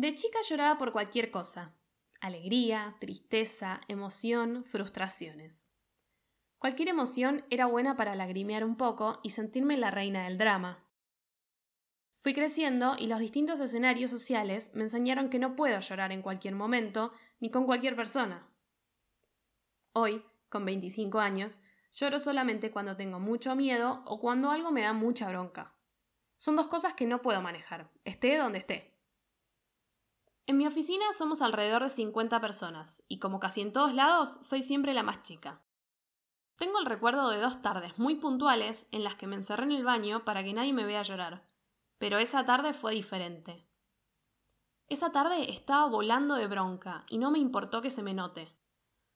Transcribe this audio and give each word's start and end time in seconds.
De 0.00 0.14
chica 0.14 0.38
lloraba 0.48 0.78
por 0.78 0.92
cualquier 0.92 1.30
cosa. 1.30 1.74
Alegría, 2.22 2.96
tristeza, 3.00 3.82
emoción, 3.86 4.64
frustraciones. 4.64 5.74
Cualquier 6.56 6.88
emoción 6.88 7.44
era 7.50 7.66
buena 7.66 7.98
para 7.98 8.14
lagrimear 8.14 8.64
un 8.64 8.78
poco 8.78 9.20
y 9.22 9.28
sentirme 9.28 9.76
la 9.76 9.90
reina 9.90 10.24
del 10.24 10.38
drama. 10.38 10.88
Fui 12.16 12.32
creciendo 12.32 12.96
y 12.98 13.08
los 13.08 13.20
distintos 13.20 13.60
escenarios 13.60 14.10
sociales 14.10 14.70
me 14.72 14.84
enseñaron 14.84 15.28
que 15.28 15.38
no 15.38 15.54
puedo 15.54 15.78
llorar 15.78 16.12
en 16.12 16.22
cualquier 16.22 16.54
momento 16.54 17.12
ni 17.38 17.50
con 17.50 17.66
cualquier 17.66 17.94
persona. 17.94 18.48
Hoy, 19.92 20.24
con 20.48 20.64
25 20.64 21.18
años, 21.18 21.60
lloro 21.92 22.18
solamente 22.18 22.70
cuando 22.70 22.96
tengo 22.96 23.20
mucho 23.20 23.54
miedo 23.54 24.02
o 24.06 24.18
cuando 24.18 24.50
algo 24.50 24.72
me 24.72 24.80
da 24.80 24.94
mucha 24.94 25.28
bronca. 25.28 25.74
Son 26.38 26.56
dos 26.56 26.68
cosas 26.68 26.94
que 26.94 27.04
no 27.04 27.20
puedo 27.20 27.42
manejar, 27.42 27.90
esté 28.06 28.38
donde 28.38 28.60
esté. 28.60 28.99
En 30.50 30.56
mi 30.56 30.66
oficina 30.66 31.12
somos 31.12 31.42
alrededor 31.42 31.84
de 31.84 31.88
50 31.88 32.40
personas, 32.40 33.04
y 33.06 33.20
como 33.20 33.38
casi 33.38 33.60
en 33.60 33.72
todos 33.72 33.94
lados, 33.94 34.40
soy 34.42 34.64
siempre 34.64 34.94
la 34.94 35.04
más 35.04 35.22
chica. 35.22 35.62
Tengo 36.56 36.80
el 36.80 36.86
recuerdo 36.86 37.30
de 37.30 37.38
dos 37.38 37.62
tardes 37.62 37.96
muy 38.00 38.16
puntuales 38.16 38.88
en 38.90 39.04
las 39.04 39.14
que 39.14 39.28
me 39.28 39.36
encerré 39.36 39.66
en 39.66 39.70
el 39.70 39.84
baño 39.84 40.24
para 40.24 40.42
que 40.42 40.52
nadie 40.52 40.72
me 40.72 40.84
vea 40.84 41.02
llorar, 41.02 41.46
pero 41.98 42.18
esa 42.18 42.46
tarde 42.46 42.74
fue 42.74 42.94
diferente. 42.94 43.64
Esa 44.88 45.12
tarde 45.12 45.52
estaba 45.52 45.86
volando 45.86 46.34
de 46.34 46.48
bronca 46.48 47.06
y 47.08 47.18
no 47.18 47.30
me 47.30 47.38
importó 47.38 47.80
que 47.80 47.90
se 47.90 48.02
me 48.02 48.12
note. 48.12 48.52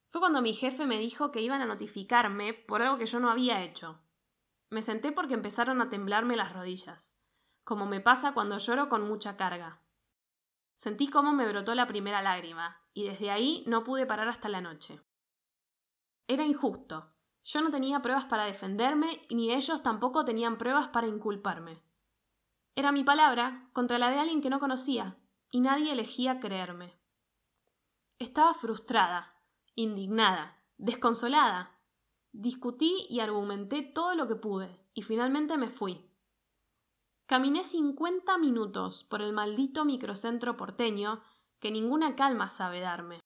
Fue 0.06 0.20
cuando 0.20 0.41
mi 0.41 0.53
jefe 0.53 0.87
me 0.87 1.01
dijo 1.01 1.33
que 1.33 1.41
iban 1.41 1.62
a 1.62 1.66
notificarme 1.66 2.55
por 2.55 2.80
algo 2.80 2.97
que 2.97 3.06
yo 3.06 3.19
no 3.19 3.28
había 3.28 3.64
hecho. 3.64 3.98
Me 4.70 4.83
senté 4.83 5.11
porque 5.11 5.34
empezaron 5.34 5.83
a 5.83 5.91
temblarme 5.91 6.37
las 6.37 6.53
rodillas, 6.53 7.19
como 7.64 7.87
me 7.87 8.00
pasa 8.00 8.34
cuando 8.34 8.59
lloro 8.59 8.89
con 8.89 9.09
mucha 9.09 9.37
carga. 9.37 9.84
Sentí 10.77 11.08
cómo 11.08 11.33
me 11.33 11.48
brotó 11.48 11.75
la 11.75 11.86
primera 11.86 12.22
lágrima, 12.22 12.80
y 12.92 13.08
desde 13.08 13.30
ahí 13.30 13.64
no 13.67 13.84
pude 13.84 14.06
parar 14.06 14.28
hasta 14.28 14.48
la 14.48 14.61
noche. 14.61 15.00
Era 16.27 16.44
injusto. 16.44 17.12
Yo 17.42 17.61
no 17.61 17.70
tenía 17.70 18.00
pruebas 18.00 18.25
para 18.25 18.44
defenderme, 18.44 19.20
ni 19.31 19.53
ellos 19.53 19.83
tampoco 19.83 20.25
tenían 20.25 20.56
pruebas 20.56 20.89
para 20.89 21.06
inculparme. 21.06 21.83
Era 22.75 22.91
mi 22.91 23.05
palabra 23.05 23.69
contra 23.72 23.98
la 23.98 24.11
de 24.11 24.19
alguien 24.19 24.41
que 24.41 24.50
no 24.50 24.58
conocía, 24.58 25.19
y 25.50 25.61
nadie 25.61 25.92
elegía 25.92 26.41
creerme. 26.41 26.98
Estaba 28.19 28.55
frustrada, 28.55 29.34
indignada, 29.75 30.62
desconsolada. 30.78 31.78
Discutí 32.33 33.06
y 33.09 33.20
argumenté 33.20 33.83
todo 33.83 34.14
lo 34.14 34.27
que 34.27 34.36
pude, 34.36 34.84
y 34.94 35.03
finalmente 35.03 35.59
me 35.59 35.69
fui. 35.69 36.11
Caminé 37.27 37.64
cincuenta 37.64 38.36
minutos 38.36 39.05
por 39.05 39.22
el 39.22 39.33
maldito 39.33 39.86
microcentro 39.86 40.58
porteño 40.58 41.22
que 41.58 41.70
ninguna 41.70 42.16
calma 42.16 42.50
sabe 42.50 42.81
darme. 42.81 43.20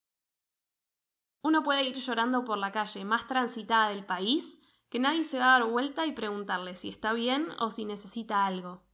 Uno 1.43 1.65
puede 1.65 1.83
ir 1.83 1.97
llorando 1.97 2.45
por 2.45 2.59
la 2.59 2.71
calle 2.71 3.05
más 3.05 3.27
transitada 3.27 3.89
del 3.89 4.07
país, 4.07 4.63
que 4.89 5.01
nadie 5.01 5.25
se 5.25 5.41
va 5.41 5.47
a 5.47 5.59
dar 5.59 5.69
vuelta 5.69 6.07
y 6.07 6.13
preguntarle 6.13 6.77
si 6.77 6.89
está 6.89 7.13
bien 7.13 7.49
o 7.59 7.71
si 7.71 7.87
necesita 7.87 8.47
algo. 8.47 8.85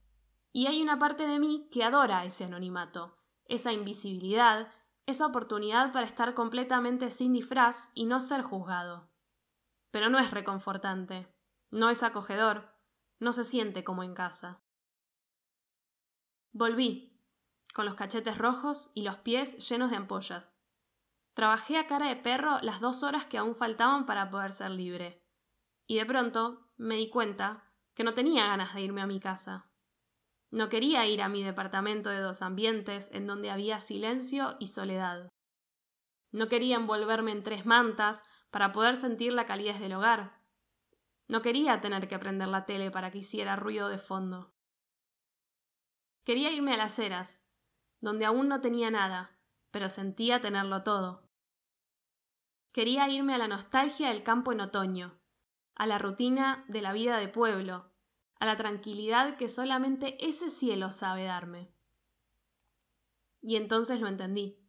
Y 0.51 0.65
hay 0.65 0.81
una 0.81 0.97
parte 0.97 1.27
de 1.27 1.37
mí 1.37 1.69
que 1.71 1.83
adora 1.83 2.25
ese 2.25 2.45
anonimato, 2.45 3.15
esa 3.45 3.71
invisibilidad, 3.71 4.73
esa 5.05 5.27
oportunidad 5.27 5.91
para 5.91 6.07
estar 6.07 6.33
completamente 6.33 7.11
sin 7.11 7.33
disfraz 7.33 7.91
y 7.93 8.05
no 8.05 8.19
ser 8.19 8.41
juzgado. 8.41 9.11
Pero 9.91 10.09
no 10.09 10.17
es 10.17 10.31
reconfortante, 10.31 11.31
no 11.69 11.91
es 11.91 12.01
acogedor, 12.01 12.73
no 13.19 13.33
se 13.33 13.43
siente 13.43 13.83
como 13.83 14.01
en 14.01 14.15
casa. 14.15 14.64
Volví, 16.57 17.21
con 17.73 17.83
los 17.83 17.95
cachetes 17.95 18.37
rojos 18.37 18.89
y 18.93 19.01
los 19.01 19.17
pies 19.17 19.57
llenos 19.69 19.91
de 19.91 19.97
ampollas. 19.97 20.55
Trabajé 21.33 21.77
a 21.77 21.85
cara 21.85 22.07
de 22.07 22.15
perro 22.15 22.59
las 22.61 22.79
dos 22.79 23.03
horas 23.03 23.25
que 23.25 23.37
aún 23.37 23.57
faltaban 23.57 24.05
para 24.05 24.29
poder 24.29 24.53
ser 24.53 24.71
libre. 24.71 25.21
Y 25.85 25.97
de 25.97 26.05
pronto 26.05 26.71
me 26.77 26.95
di 26.95 27.09
cuenta 27.09 27.73
que 27.93 28.05
no 28.05 28.13
tenía 28.13 28.47
ganas 28.47 28.73
de 28.73 28.79
irme 28.79 29.01
a 29.01 29.05
mi 29.05 29.19
casa. 29.19 29.69
No 30.49 30.69
quería 30.69 31.05
ir 31.05 31.21
a 31.21 31.27
mi 31.27 31.43
departamento 31.43 32.09
de 32.09 32.21
dos 32.21 32.41
ambientes 32.41 33.09
en 33.11 33.27
donde 33.27 33.51
había 33.51 33.81
silencio 33.81 34.55
y 34.57 34.67
soledad. 34.67 35.27
No 36.31 36.47
quería 36.47 36.77
envolverme 36.77 37.33
en 37.33 37.43
tres 37.43 37.65
mantas 37.65 38.23
para 38.49 38.71
poder 38.71 38.95
sentir 38.95 39.33
la 39.33 39.45
calidez 39.45 39.81
del 39.81 39.91
hogar. 39.91 40.39
No 41.27 41.41
quería 41.41 41.81
tener 41.81 42.07
que 42.07 42.17
prender 42.17 42.47
la 42.47 42.65
tele 42.65 42.91
para 42.91 43.11
que 43.11 43.17
hiciera 43.17 43.57
ruido 43.57 43.89
de 43.89 43.97
fondo. 43.97 44.54
Quería 46.25 46.51
irme 46.51 46.73
a 46.73 46.77
las 46.77 46.97
eras, 46.97 47.45
donde 48.01 48.25
aún 48.25 48.49
no 48.49 48.59
tenía 48.59 48.89
nada, 48.89 49.37
pero 49.69 49.89
sentía 49.89 50.41
tenerlo 50.41 50.81
todo. 50.81 51.29
Quería 52.71 53.07
irme 53.07 53.35
a 53.35 53.37
la 53.37 53.47
nostalgia 53.47 54.09
del 54.09 54.23
campo 54.23 54.51
en 54.51 54.59
otoño, 54.59 55.19
a 55.75 55.85
la 55.85 55.99
rutina 55.99 56.65
de 56.67 56.81
la 56.81 56.93
vida 56.93 57.19
de 57.19 57.27
pueblo, 57.27 57.91
a 58.39 58.47
la 58.47 58.57
tranquilidad 58.57 59.37
que 59.37 59.47
solamente 59.47 60.17
ese 60.27 60.49
cielo 60.49 60.91
sabe 60.91 61.25
darme. 61.25 61.71
Y 63.41 63.55
entonces 63.55 64.01
lo 64.01 64.07
entendí. 64.07 64.59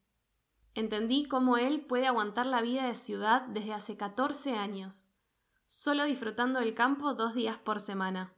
Entendí 0.75 1.27
cómo 1.27 1.57
él 1.57 1.87
puede 1.87 2.07
aguantar 2.07 2.45
la 2.45 2.61
vida 2.61 2.87
de 2.87 2.95
ciudad 2.95 3.43
desde 3.47 3.73
hace 3.73 3.97
catorce 3.97 4.57
años, 4.57 5.15
solo 5.65 6.05
disfrutando 6.05 6.61
del 6.61 6.75
campo 6.75 7.15
dos 7.15 7.35
días 7.35 7.57
por 7.57 7.81
semana. 7.81 8.35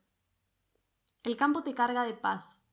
El 1.24 1.36
campo 1.36 1.64
te 1.64 1.74
carga 1.74 2.04
de 2.04 2.14
paz, 2.14 2.67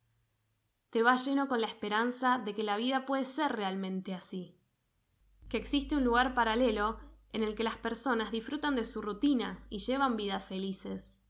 te 0.95 1.03
va 1.03 1.17
lleno 1.17 1.50
con 1.50 1.59
la 1.59 1.67
esperanza 1.67 2.38
de 2.39 2.53
que 2.53 2.63
la 2.63 2.78
vida 2.78 3.06
puede 3.06 3.25
ser 3.25 3.51
realmente 3.51 4.13
así, 4.13 4.56
que 5.50 5.57
existe 5.57 5.97
un 5.97 6.06
lugar 6.06 6.33
paralelo 6.33 7.01
en 7.33 7.44
el 7.44 7.53
que 7.53 7.66
las 7.66 7.75
personas 7.75 8.31
disfrutan 8.31 8.78
de 8.78 8.85
su 8.85 9.01
rutina 9.01 9.67
y 9.69 9.79
llevan 9.79 10.16
vidas 10.16 10.45
felices 10.45 11.22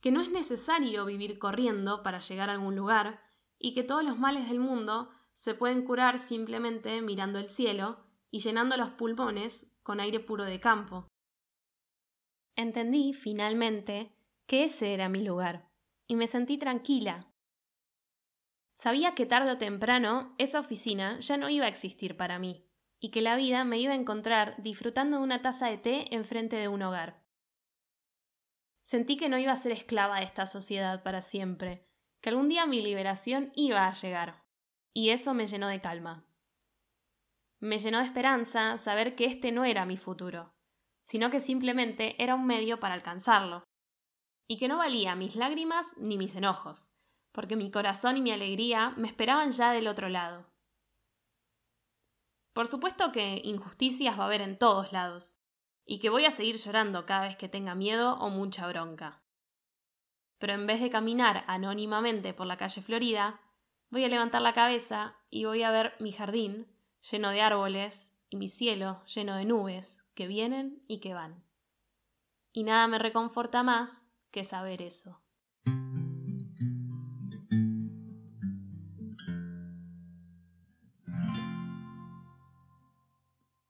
que 0.00 0.12
no 0.12 0.20
es 0.20 0.30
necesario 0.30 1.04
vivir 1.04 1.40
corriendo 1.40 2.04
para 2.04 2.20
llegar 2.20 2.48
a 2.48 2.52
algún 2.52 2.76
lugar 2.76 3.20
y 3.58 3.74
que 3.74 3.82
todos 3.82 4.04
los 4.04 4.20
males 4.20 4.48
del 4.48 4.60
mundo 4.60 5.10
se 5.32 5.54
pueden 5.54 5.84
curar 5.84 6.20
simplemente 6.20 7.02
mirando 7.02 7.40
el 7.40 7.48
cielo 7.48 7.98
y 8.30 8.38
llenando 8.38 8.76
los 8.76 8.90
pulmones 8.90 9.66
con 9.82 9.98
aire 9.98 10.20
puro 10.20 10.44
de 10.44 10.60
campo. 10.60 11.08
Entendí, 12.56 13.12
finalmente, 13.14 14.16
que 14.46 14.62
ese 14.62 14.94
era 14.94 15.08
mi 15.08 15.24
lugar, 15.24 15.70
y 16.06 16.16
me 16.16 16.26
sentí 16.26 16.56
tranquila. 16.56 17.29
Sabía 18.80 19.14
que 19.14 19.26
tarde 19.26 19.52
o 19.52 19.58
temprano 19.58 20.34
esa 20.38 20.58
oficina 20.58 21.18
ya 21.20 21.36
no 21.36 21.50
iba 21.50 21.66
a 21.66 21.68
existir 21.68 22.16
para 22.16 22.38
mí, 22.38 22.64
y 22.98 23.10
que 23.10 23.20
la 23.20 23.36
vida 23.36 23.62
me 23.62 23.78
iba 23.78 23.92
a 23.92 23.94
encontrar 23.96 24.54
disfrutando 24.56 25.18
de 25.18 25.22
una 25.22 25.42
taza 25.42 25.68
de 25.68 25.76
té 25.76 26.14
enfrente 26.16 26.56
de 26.56 26.66
un 26.66 26.80
hogar. 26.80 27.22
Sentí 28.82 29.18
que 29.18 29.28
no 29.28 29.36
iba 29.36 29.52
a 29.52 29.56
ser 29.56 29.72
esclava 29.72 30.16
de 30.16 30.24
esta 30.24 30.46
sociedad 30.46 31.02
para 31.02 31.20
siempre, 31.20 31.86
que 32.22 32.30
algún 32.30 32.48
día 32.48 32.64
mi 32.64 32.80
liberación 32.80 33.52
iba 33.54 33.86
a 33.86 33.92
llegar, 33.92 34.46
y 34.94 35.10
eso 35.10 35.34
me 35.34 35.46
llenó 35.46 35.68
de 35.68 35.82
calma. 35.82 36.24
Me 37.58 37.76
llenó 37.76 37.98
de 37.98 38.06
esperanza 38.06 38.78
saber 38.78 39.14
que 39.14 39.26
este 39.26 39.52
no 39.52 39.66
era 39.66 39.84
mi 39.84 39.98
futuro, 39.98 40.54
sino 41.02 41.28
que 41.28 41.40
simplemente 41.40 42.16
era 42.16 42.34
un 42.34 42.46
medio 42.46 42.80
para 42.80 42.94
alcanzarlo, 42.94 43.62
y 44.48 44.56
que 44.56 44.68
no 44.68 44.78
valía 44.78 45.14
mis 45.16 45.36
lágrimas 45.36 45.98
ni 45.98 46.16
mis 46.16 46.34
enojos, 46.34 46.94
porque 47.32 47.56
mi 47.56 47.70
corazón 47.70 48.16
y 48.16 48.20
mi 48.22 48.30
alegría 48.30 48.90
me 48.96 49.08
esperaban 49.08 49.50
ya 49.50 49.72
del 49.72 49.88
otro 49.88 50.08
lado. 50.08 50.46
Por 52.52 52.66
supuesto 52.66 53.12
que 53.12 53.40
injusticias 53.44 54.18
va 54.18 54.24
a 54.24 54.26
haber 54.26 54.40
en 54.40 54.58
todos 54.58 54.92
lados, 54.92 55.40
y 55.84 55.98
que 55.98 56.08
voy 56.08 56.24
a 56.24 56.30
seguir 56.30 56.56
llorando 56.56 57.04
cada 57.04 57.22
vez 57.22 57.36
que 57.36 57.48
tenga 57.48 57.74
miedo 57.74 58.14
o 58.18 58.30
mucha 58.30 58.66
bronca. 58.68 59.22
Pero 60.38 60.52
en 60.54 60.66
vez 60.66 60.80
de 60.80 60.88
caminar 60.88 61.44
anónimamente 61.48 62.32
por 62.32 62.46
la 62.46 62.56
calle 62.56 62.80
Florida, 62.80 63.40
voy 63.90 64.04
a 64.04 64.08
levantar 64.08 64.40
la 64.40 64.54
cabeza 64.54 65.16
y 65.30 65.46
voy 65.46 65.64
a 65.64 65.70
ver 65.70 65.94
mi 65.98 66.12
jardín 66.12 66.66
lleno 67.10 67.30
de 67.30 67.42
árboles 67.42 68.16
y 68.28 68.36
mi 68.36 68.46
cielo 68.46 69.04
lleno 69.06 69.34
de 69.34 69.44
nubes 69.44 70.04
que 70.14 70.28
vienen 70.28 70.84
y 70.86 71.00
que 71.00 71.12
van. 71.12 71.44
Y 72.52 72.62
nada 72.62 72.86
me 72.86 72.98
reconforta 72.98 73.62
más 73.62 74.04
que 74.30 74.44
saber 74.44 74.82
eso. 74.82 75.20